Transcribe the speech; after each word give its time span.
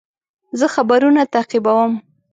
زه 0.59 0.65
خبرونه 0.75 1.21
تعقیبوم. 1.33 1.91